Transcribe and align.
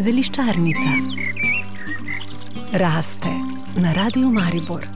Zeliščarnica 0.00 0.92
raste 2.72 3.32
na 3.76 3.92
radiju 3.92 4.30
Maribor. 4.30 4.95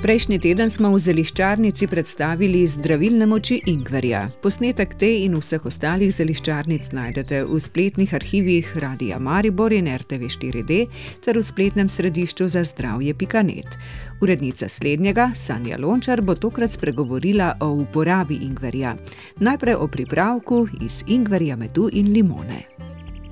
Prejšnji 0.00 0.38
teden 0.40 0.70
smo 0.72 0.88
v 0.94 0.98
zeliščarnici 1.04 1.84
predstavili 1.84 2.62
zdravilne 2.64 3.26
moči 3.28 3.58
Ingverja. 3.68 4.22
Posnetek 4.40 4.94
te 4.96 5.10
in 5.26 5.36
vseh 5.36 5.66
ostalih 5.68 6.08
zeliščarnic 6.08 6.88
najdete 6.96 7.42
v 7.44 7.60
spletnih 7.60 8.14
arhivih 8.16 8.70
Radia 8.80 9.20
Maribor 9.20 9.76
in 9.76 9.92
RTV 9.92 10.32
4D 10.32 10.80
ter 11.20 11.36
v 11.36 11.44
spletnem 11.44 11.92
središču 11.92 12.48
za 12.48 12.64
zdravje 12.64 13.12
Pikanet. 13.12 13.76
Urednica 14.24 14.72
slednjega, 14.72 15.34
Sanja 15.36 15.76
Lončar, 15.76 16.24
bo 16.24 16.32
tokrat 16.32 16.72
spregovorila 16.80 17.58
o 17.60 17.68
uporabi 17.84 18.40
Ingverja. 18.48 18.96
Najprej 19.44 19.76
o 19.76 19.84
pripravku 19.84 20.64
iz 20.80 21.04
Ingverja, 21.12 21.60
medu 21.60 21.92
in 21.92 22.08
limone. 22.16 22.64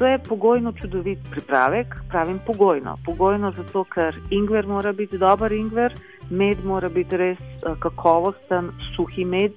To 0.00 0.06
je 0.06 0.18
pogojno 0.18 0.72
čudovit 0.72 1.18
pripravek, 1.30 1.94
pravim 2.08 2.38
pogojno. 2.46 2.96
Pogojno 3.04 3.50
zato, 3.52 3.84
ker 3.84 4.16
ingver 4.30 4.66
mora 4.66 4.92
biti 4.92 5.18
dober 5.18 5.52
ingver, 5.52 5.92
med 6.30 6.64
mora 6.64 6.88
biti 6.88 7.16
res 7.16 7.40
uh, 7.40 7.76
kakovosten, 7.78 8.70
suhi 8.94 9.24
med 9.24 9.52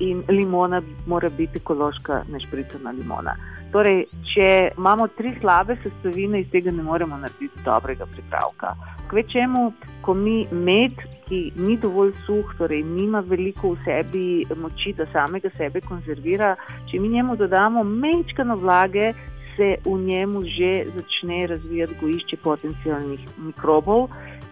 in 0.00 0.22
limona 0.28 0.82
mora 1.06 1.28
biti 1.28 1.58
ekološka, 1.58 2.22
nešpricana 2.32 2.92
limona. 2.94 3.34
Torej, 3.72 4.06
če 4.32 4.48
imamo 4.78 5.08
tri 5.18 5.34
slabe 5.40 5.76
sestavine, 5.82 6.40
iz 6.40 6.50
tega 6.52 6.72
ne 6.72 6.82
moremo 6.82 7.18
narediti 7.20 7.64
dobrega 7.64 8.06
pripravka. 8.08 8.72
Kvečemu, 9.10 9.64
ko 10.04 10.14
mi 10.14 10.46
med, 10.52 11.02
ki 11.28 11.40
ni 11.60 11.76
dovolj 11.76 12.14
suh, 12.24 12.54
torej 12.56 12.80
nima 12.86 13.20
veliko 13.20 13.74
v 13.74 13.82
sebi 13.84 14.26
moči, 14.56 14.94
da 14.96 15.04
samega 15.12 15.50
sebe 15.58 15.82
konzervira, 15.84 16.54
če 16.88 17.00
mi 17.02 17.12
njemu 17.12 17.36
dodamo 17.36 17.84
mečkano 17.84 18.56
vlage, 18.56 19.12
se 19.58 19.76
v 19.84 19.98
njemu 20.00 20.44
že 20.44 20.72
začne 20.96 21.46
razvijati 21.46 21.94
gojišče 22.00 22.36
potencijalnih 22.42 23.20
mikrobov. 23.38 24.08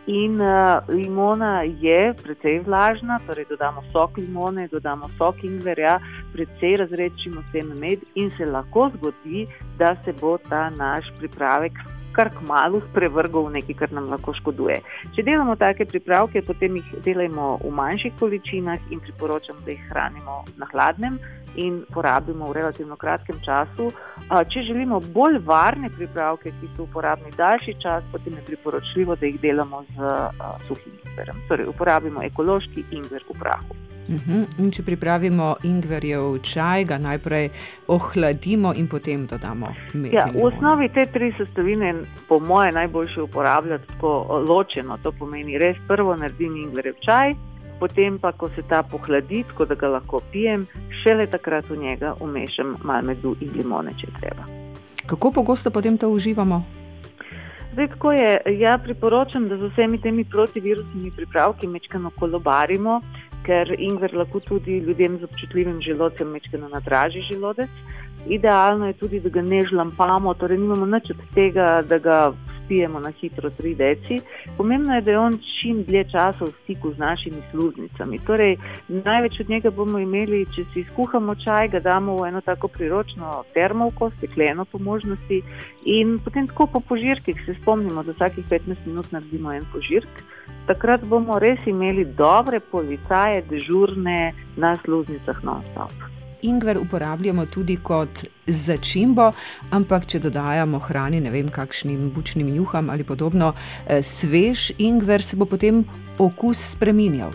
In 0.07 0.39
uh, 0.41 0.87
limona 0.87 1.63
je 1.67 2.15
precej 2.15 2.61
vlažna, 2.63 3.19
torej 3.27 3.49
dodamo 3.51 3.83
sok 3.91 4.21
limone, 4.23 4.69
dodamo 4.71 5.11
sok 5.19 5.43
ingverja, 5.43 5.99
precej 6.37 6.77
razrečimo 6.85 7.45
vse 7.49 7.65
med 7.73 8.05
in 8.15 8.31
se 8.37 8.47
lahko 8.47 8.91
zgodi, 8.97 9.47
da 9.81 9.97
se 10.05 10.13
bo 10.21 10.37
ta 10.39 10.69
naš 10.71 11.09
pripravek 11.19 11.81
kar 12.17 12.31
kmalo 12.33 12.81
sprevrgal 12.81 13.45
v 13.49 13.59
nekaj, 13.59 13.77
kar 13.77 13.93
nam 13.93 14.09
lahko 14.09 14.33
škoduje. 14.39 14.81
Če 15.13 15.25
delamo 15.27 15.57
take 15.61 15.85
pripravke, 15.85 16.41
potem 16.47 16.79
jih 16.81 16.95
delajmo 17.05 17.59
v 17.61 17.73
manjših 17.77 18.15
količinah 18.21 18.93
in 18.95 19.03
priporočam, 19.05 19.59
da 19.67 19.75
jih 19.75 19.83
hranimo 19.91 20.45
na 20.57 20.69
hladnem 20.73 21.19
in 21.61 21.83
porabimo 21.93 22.49
v 22.49 22.57
relativno 22.57 22.97
kratkem 23.01 23.37
času. 23.45 23.91
Če 24.29 24.65
želimo 24.69 25.01
bolj 25.13 25.43
varne 25.45 25.93
pripravke, 25.93 26.53
ki 26.57 26.73
so 26.77 26.85
uporabni 26.89 27.33
daljši 27.37 27.77
čas, 27.85 28.05
potem 28.13 28.37
je 28.41 28.47
priporočljivo, 28.53 29.17
da 29.21 29.29
jih 29.29 29.41
delamo 29.41 29.85
z 29.93 30.15
suhim 30.69 30.97
ingverjem. 31.05 31.45
Torej, 31.49 31.69
uporabimo 31.73 32.25
ekološki 32.25 32.89
ingver 32.97 33.29
v 33.29 33.39
prahu. 33.41 33.86
Uhum. 34.07 34.71
Če 34.71 34.85
pripravimo 34.87 35.57
ingverjev 35.67 36.39
čaj, 36.47 36.85
ga 36.87 36.99
najprej 37.03 37.49
ohladimo 37.91 38.71
in 38.79 38.87
potem 38.87 39.27
dodamo 39.27 39.73
med. 39.95 40.15
Ja, 40.15 40.29
v 40.31 40.45
osnovi 40.47 40.89
te 40.95 41.03
tri 41.11 41.33
sestavine, 41.39 41.93
po 42.29 42.39
mojem, 42.39 42.75
najboljše 42.79 43.23
uporabljati 43.27 43.89
tako 43.95 44.45
ločeno. 44.47 44.99
To 45.03 45.13
pomeni, 45.13 45.59
res 45.59 45.81
prvo 45.89 46.15
naredim 46.17 46.55
ingverjev 46.57 47.01
čaj, 47.03 47.35
potem 47.81 48.19
pa, 48.23 48.33
ko 48.33 48.49
se 48.55 48.63
ta 48.69 48.83
pohladi, 48.83 49.43
tako 49.51 49.67
da 49.67 49.75
ga 49.75 49.91
lahko 49.99 50.23
pijem, 50.33 50.67
šele 51.03 51.27
takrat 51.27 51.71
v 51.71 51.83
njega 51.83 52.15
umešam 52.21 52.77
malo 52.85 53.11
medu 53.11 53.37
in 53.41 53.53
limone, 53.59 53.95
če 53.99 54.15
treba. 54.21 54.47
Kako 55.07 55.33
pogosto 55.33 55.71
potem 55.71 55.99
to 55.99 56.11
uživamo? 56.11 56.63
Zdaj, 57.77 57.89
tako 57.89 58.13
je. 58.13 58.41
Ja, 58.59 58.79
priporočam, 58.79 59.49
da 59.49 59.57
z 59.57 59.69
vsemi 59.69 60.01
temi 60.01 60.25
protivirusnimi 60.25 61.11
pripravki 61.17 61.67
mečkano 61.67 62.11
kolobarimo, 62.11 63.01
ker 63.47 63.75
ingver 63.79 64.15
lahko 64.15 64.41
tudi 64.41 64.79
ljudem 64.79 65.19
z 65.19 65.25
občutljivim 65.25 65.81
želodcem 65.81 66.29
mečkano 66.29 66.69
nadraži 66.69 67.23
želodec. 67.31 67.71
Idealno 68.29 68.87
je 68.87 68.93
tudi, 68.93 69.21
da 69.21 69.29
ga 69.29 69.43
ne 69.43 69.63
žlampamo, 69.71 70.35
torej 70.35 70.59
nimamo 70.59 70.87
nič 70.87 71.11
od 71.15 71.21
tega, 71.35 71.83
da 71.89 71.99
ga 71.99 72.17
spijemo 72.67 73.01
na 73.01 73.11
hitro 73.11 73.51
3 73.51 73.75
deci. 73.77 74.21
Pomembno 74.57 74.95
je, 74.95 75.01
da 75.01 75.11
je 75.11 75.19
on 75.19 75.39
čim 75.39 75.85
dlje 75.85 76.05
časa 76.13 76.45
v 76.45 76.53
stiku 76.63 76.93
z 76.93 76.99
našimi 76.99 77.43
sluznicami. 77.51 78.19
Torej, 78.27 78.57
največ 78.89 79.41
od 79.41 79.49
njega 79.49 79.71
bomo 79.71 79.99
imeli, 79.99 80.47
če 80.55 80.65
si 80.73 80.85
skuhamo 80.91 81.35
čaj, 81.35 81.69
ga 81.69 81.81
damo 81.81 82.17
v 82.19 82.29
eno 82.29 82.41
tako 82.41 82.69
priročno 82.69 83.45
termovko, 83.55 84.11
stekleno 84.19 84.65
po 84.65 84.79
možnosti 84.79 85.43
in 85.85 86.19
potem 86.25 86.47
tako 86.47 86.67
po 86.67 86.81
požirkih 86.81 87.43
se 87.47 87.55
spomnimo, 87.63 88.03
da 88.03 88.13
vsakih 88.13 88.45
15 88.51 88.87
minut 88.87 89.13
naredimo 89.13 89.53
en 89.53 89.65
požirk. 89.73 90.23
Takrat 90.67 91.05
bomo 91.07 91.39
res 91.39 91.63
imeli 91.67 92.05
dobre 92.05 92.61
policaje, 92.61 93.43
dežurne 93.51 94.35
na 94.57 94.77
sluznicah 94.83 95.43
non-stop 95.45 96.17
ingver 96.43 96.79
uporabljamo 96.79 97.47
tudi 97.47 97.77
kot 97.77 98.25
začimbo, 98.47 99.31
ampak 99.71 100.07
če 100.07 100.19
dodajamo 100.19 100.79
hrani, 100.79 101.21
ne 101.21 101.31
vem, 101.31 101.49
kakšnim 101.49 102.11
bučnim 102.15 102.49
juham 102.57 102.91
ali 102.91 103.05
podobno, 103.05 103.55
eh, 103.87 104.03
svež 104.03 104.73
ingver 104.79 105.23
se 105.23 105.37
bo 105.37 105.45
potem 105.45 105.85
okus 106.19 106.71
spremenjal. 106.77 107.33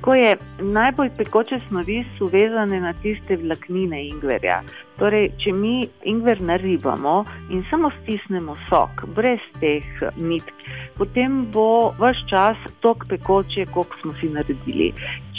Tako 0.00 0.14
je, 0.14 0.36
najbolj 0.60 1.10
pekoče 1.16 1.58
snovi 1.68 2.04
so 2.18 2.24
vezane 2.32 2.80
na 2.80 2.92
tiste 3.02 3.36
vlaknine 3.36 3.98
ingverja. 4.08 4.62
Torej, 4.96 5.26
če 5.42 5.52
mi 5.52 5.88
ingver 6.08 6.40
naribamo 6.40 7.18
in 7.52 7.60
samo 7.70 7.90
stisnemo 7.98 8.56
sok, 8.68 9.04
brez 9.16 9.44
teh 9.60 9.84
nitk, 10.16 10.54
potem 11.00 11.46
bo 11.52 11.94
vse 11.96 12.28
čas 12.28 12.56
tok 12.84 13.06
pekoče, 13.08 13.64
kot 13.72 13.88
smo 14.02 14.12
si 14.20 14.28
naredili. 14.28 14.90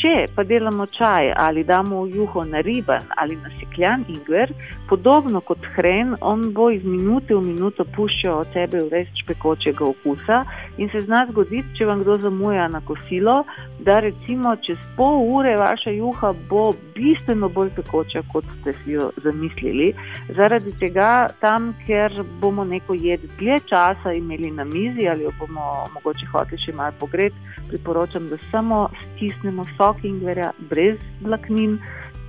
Če 0.02 0.26
pa 0.34 0.42
delamo 0.50 0.88
čaj 0.90 1.28
ali 1.38 1.62
damo 1.64 2.00
v 2.08 2.18
juho 2.18 2.42
na 2.50 2.64
riben 2.66 3.06
ali 3.22 3.36
na 3.44 3.52
sekljan 3.60 4.08
ingver, 4.10 4.50
podobno 4.90 5.44
kot 5.46 5.62
hren, 5.76 6.16
on 6.22 6.50
bo 6.56 6.72
iz 6.74 6.82
minute 6.82 7.38
v 7.38 7.44
minuto 7.52 7.86
puščal 7.98 8.42
od 8.42 8.56
sebe 8.56 8.82
več 8.90 9.22
pekočega 9.28 9.86
okusa 9.86 10.42
in 10.78 10.90
se 10.90 11.00
zna 11.00 11.26
zgoditi, 11.30 11.76
če 11.78 11.86
vam 11.86 12.02
kdo 12.04 12.16
zamuja 12.18 12.68
na 12.68 12.82
kosilo, 12.82 13.44
da 13.80 14.00
recimo 14.00 14.56
čez 14.66 14.78
pol 14.98 15.22
ure 15.36 15.56
vaša 15.58 15.92
juha 15.96 16.34
bo 16.50 16.72
bistveno 16.96 17.50
bolj 17.50 17.72
pekoča, 17.76 18.24
kot 18.32 18.46
ste 18.60 18.74
si 18.84 18.96
jo 18.98 19.12
zamislili. 19.24 19.92
Zaradi 20.38 20.74
tega 20.80 21.28
tam, 21.42 21.72
ker 21.88 22.24
bomo 22.42 22.66
neko 22.66 22.94
jed 22.94 23.24
dlje 23.40 23.60
časa 23.70 24.14
imeli 24.14 24.52
na 24.52 24.64
mizi 24.64 25.08
ali 25.08 25.24
jo 25.24 25.32
bomo 25.40 25.88
mogoče 25.94 26.30
hoteli 26.34 26.62
še 26.62 26.76
malo 26.78 26.96
pogreti, 27.00 27.36
priporočam, 27.70 28.30
da 28.30 28.38
samo 28.52 28.88
stisnemo 29.02 29.66
sok 29.78 30.06
ingverja 30.08 30.52
brez 30.70 31.00
vlaknin. 31.22 31.80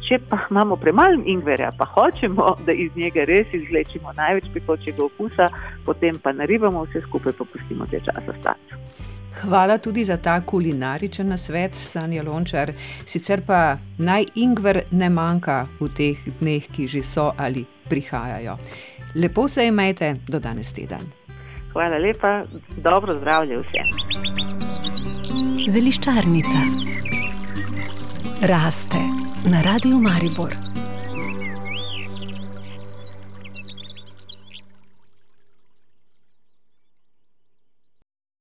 Če 0.02 0.18
pa 0.28 0.40
imamo 0.50 0.76
premalo 0.76 1.22
ingverja, 1.24 1.70
pa 1.78 1.84
hočemo, 1.84 2.56
da 2.66 2.72
iz 2.72 2.90
njega 2.96 3.24
res 3.28 3.52
izvlečemo 3.54 4.12
največ 4.18 4.50
pekočega 4.54 5.04
okusa, 5.04 5.48
potem 5.86 6.18
pa 6.18 6.32
naribamo 6.32 6.84
vse 6.88 7.04
skupaj, 7.06 7.36
pa 7.38 7.44
pustimo 7.52 7.86
te 7.90 8.00
časa 8.02 8.34
stati. 8.40 8.80
Hvala 9.42 9.78
tudi 9.78 10.04
za 10.04 10.16
ta 10.16 10.40
kulinaričen 10.40 11.28
nasvet, 11.28 11.74
Sanja 11.74 12.22
Lončar. 12.22 12.72
Sicer 13.06 13.40
pa 13.46 13.78
naj 13.98 14.26
ingver 14.34 14.82
ne 14.90 15.08
manjka 15.08 15.66
v 15.80 15.88
teh 15.96 16.19
dneh, 16.40 16.69
ki 16.69 16.86
že 16.86 17.02
so 17.02 17.32
ali 17.38 17.64
prihajajo. 17.88 18.58
Lepo 19.14 19.48
se 19.48 19.66
imejte, 19.66 20.14
do 20.28 20.38
danes 20.38 20.72
teden. 20.72 21.02
Hvala 21.72 21.98
lepa, 21.98 22.44
dobro 22.76 23.14
zdravje 23.14 23.58
vsem. 23.58 23.88
Zeliščarnica 25.69 26.60
raste 28.42 29.21
na 29.50 29.62
radiju 29.62 29.98
Maribor. 29.98 30.71